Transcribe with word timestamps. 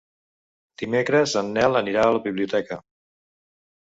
Dimecres 0.81 1.35
en 1.41 1.51
Nel 1.57 1.77
anirà 1.81 2.05
a 2.07 2.15
la 2.17 2.23
biblioteca. 2.25 2.79